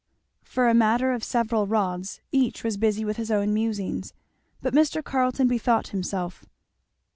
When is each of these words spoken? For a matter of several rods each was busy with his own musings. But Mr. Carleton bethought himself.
For 0.41 0.67
a 0.67 0.73
matter 0.73 1.11
of 1.11 1.23
several 1.23 1.67
rods 1.67 2.21
each 2.31 2.63
was 2.63 2.75
busy 2.75 3.05
with 3.05 3.17
his 3.17 3.29
own 3.29 3.53
musings. 3.53 4.15
But 4.59 4.73
Mr. 4.73 5.03
Carleton 5.03 5.47
bethought 5.47 5.89
himself. 5.89 6.43